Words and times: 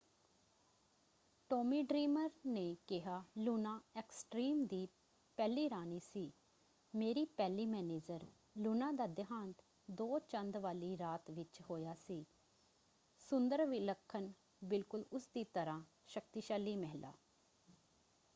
Tommy 1.49 1.81
Dreamer 1.83 2.29
ਨੇ 2.45 2.75
ਕਿਹਾ 2.87 3.23
Luna 3.37 3.81
Extreme 3.97 4.65
ਦੀ 4.65 4.87
ਪਹਿਲੀ 5.37 5.69
ਰਾਣੀ 5.69 5.99
ਸੀ। 5.99 6.31
ਮੇਰੀ 6.93 7.25
ਪਹਿਲੀ 7.25 7.65
ਮੈਨੇਜਰ। 7.65 8.25
ਲੂਨਾ 8.57 8.91
ਦਾ 8.91 9.07
ਦੇਹਾਂਤ 9.07 9.61
ਦੋ 9.87 10.19
ਚੰਦ 10.19 10.57
ਵਾਲੀ 10.57 10.97
ਰਾਤ 10.97 11.31
ਵਿੱਚ 11.31 11.61
ਹੋਇਆ 11.69 11.93
ਸੀ। 11.93 12.25
ਸੁੰਦਰ 13.19 13.65
ਵਿਲੱਖਣ 13.65 14.31
ਬਿਲਕੁਲ 14.63 15.05
ਉਸਦੀ 15.11 15.43
ਤਰ੍ਹਾਂ। 15.43 15.83
ਸ਼ਕਤੀਸ਼ਾਲੀ 16.07 16.75
ਮਹਿਲਾ। 16.75 17.13